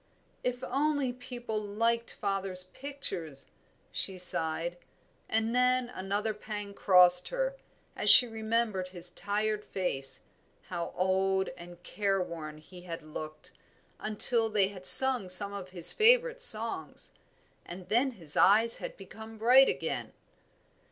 "If 0.43 0.63
only 0.63 1.13
people 1.13 1.61
liked 1.61 2.11
Father's 2.13 2.63
pictures!" 2.63 3.51
she 3.91 4.17
sighed, 4.17 4.79
and 5.29 5.53
then 5.53 5.89
another 5.89 6.33
pang 6.33 6.73
crossed 6.73 7.27
her, 7.27 7.55
as 7.95 8.09
she 8.09 8.25
remembered 8.27 8.87
his 8.87 9.11
tired 9.11 9.63
face, 9.63 10.23
how 10.69 10.91
old 10.95 11.49
and 11.49 11.83
careworn 11.83 12.57
he 12.57 12.81
had 12.81 13.03
looked, 13.03 13.51
until 13.99 14.49
they 14.49 14.69
had 14.69 14.87
sung 14.87 15.29
some 15.29 15.53
of 15.53 15.69
his 15.69 15.91
favourite 15.93 16.41
songs, 16.41 17.11
and 17.63 17.87
then 17.89 18.13
his 18.13 18.35
eyes 18.35 18.77
had 18.77 18.97
become 18.97 19.37
bright 19.37 19.69
again. 19.69 20.13